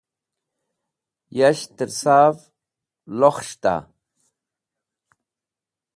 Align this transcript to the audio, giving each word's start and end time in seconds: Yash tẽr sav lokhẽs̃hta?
Yash 1.37 1.63
tẽr 1.75 1.89
sav 2.01 2.35
lokhẽs̃hta? 3.19 3.75